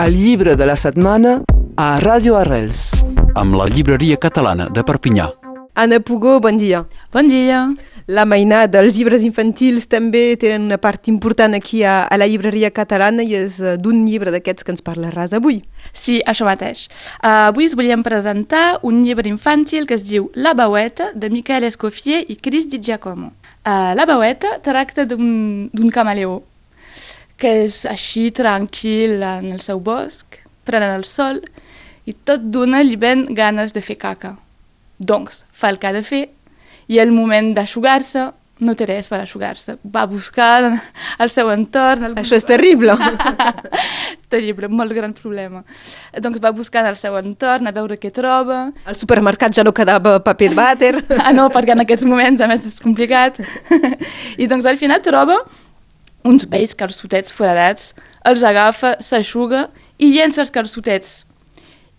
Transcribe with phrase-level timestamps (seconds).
[0.00, 1.42] El llibre de la setmana
[1.76, 3.04] a Ràdio Arrels.
[3.36, 5.26] amb la llibreria catalana de Perpinyà.
[5.74, 6.86] Anna Pugó, bon dia.
[7.12, 7.68] Bon dia.
[8.06, 12.70] La mainada dels llibres infantils també tenen una part important aquí a, a la llibreria
[12.70, 15.60] catalana i és eh, d'un llibre d'aquests que ens parlaràs avui.
[15.92, 16.88] Sí, això mateix.
[17.20, 21.68] Uh, avui us volíem presentar un llibre infantil que es diu La Baueta, de Michael
[21.68, 23.34] Escoffier i Chris Di Giacomo.
[23.66, 26.40] Uh, la Baueta tracta d'un d'un camaleó
[27.40, 31.40] que és així tranquil en el seu bosc, prenent el sol,
[32.08, 34.34] i tot d'una li ven ganes de fer caca.
[34.98, 36.26] Doncs fa el que ha de fer
[36.90, 38.28] i al moment d'aixugar-se
[38.60, 39.78] no té res per aixugar-se.
[39.88, 40.50] Va buscar
[41.16, 42.10] al seu entorn...
[42.10, 42.16] El...
[42.20, 42.92] Això és terrible.
[44.34, 45.62] Terrible, molt gran problema.
[46.20, 48.66] Doncs va buscant al seu entorn a veure què troba.
[48.84, 50.92] Al supermercat ja no quedava paper de vàter.
[51.16, 53.40] Ah, no, perquè en aquests moments a més és complicat.
[54.42, 55.40] I doncs al final troba
[56.24, 57.94] uns vells calçotets foradats,
[58.26, 61.24] els agafa, s'aixuga i llença els calçotets.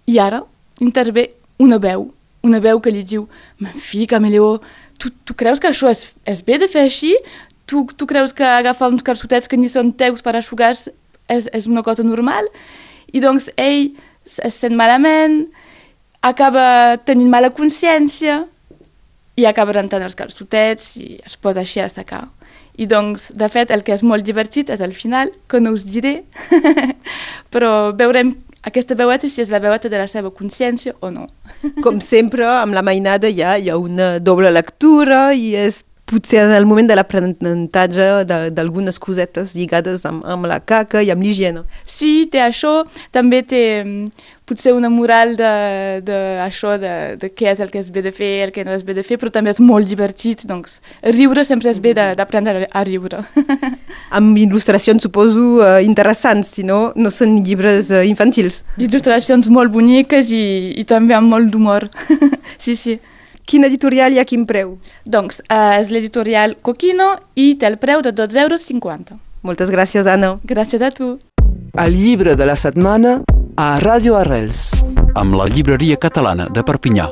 [0.08, 0.44] I ara
[0.82, 2.10] intervé una veu,
[2.44, 3.28] una veu que li diu
[3.62, 4.60] «Ma fill, cameleó,
[4.98, 7.14] tu, tu creus que això és, és bé de fer així?
[7.70, 10.94] Tu, tu creus que agafar uns calçotets que ni són teus per aixugar-se
[11.30, 12.50] és, és una cosa normal?»
[13.12, 13.92] I doncs ell
[14.24, 15.50] es sent malament,
[16.24, 18.46] acaba tenint mala consciència
[19.42, 22.28] i acaba rentant els calçotets i es posa així a assecar.
[22.80, 25.84] I doncs, de fet, el que és molt divertit és al final, que no us
[25.90, 26.22] diré,
[27.54, 28.36] però veurem
[28.68, 31.28] aquesta veueta si és la veueta de la seva consciència o no.
[31.84, 36.52] Com sempre, amb la mainada ja hi ha una doble lectura i és potser en
[36.58, 41.64] el moment de l'aprenentatge de- d'algunes cosetes lligades amb, amb la caca i amb l'higiene.
[41.88, 42.84] Sí, té això,
[43.16, 44.06] també té mm,
[44.46, 45.52] potser una moral de,
[46.04, 48.74] de això, de, de què és el que és bé de fer, el que no
[48.76, 52.12] és bé de fer, però també és molt divertit, doncs riure sempre és bé de-
[52.20, 53.24] d'aprendre a riure.
[54.18, 58.64] Amb il·lustracions, suposo, eh, interessants, si no, no són llibres eh, infantils.
[58.78, 60.44] Il·lustracions molt boniques i,
[60.76, 61.88] i també amb molt d'humor.
[62.58, 63.00] sí, sí.
[63.52, 64.78] Quin editorial i a quin preu?
[65.04, 68.70] Doncs eh, és l'editorial Coquino i té el preu de 12,50 euros.
[69.44, 70.38] Moltes gràcies, Anna.
[70.48, 71.18] Gràcies a tu.
[71.76, 73.20] El llibre de la setmana
[73.60, 74.86] a Ràdio Arrels.
[75.16, 77.10] amb la llibreria catalana de Perpinyà.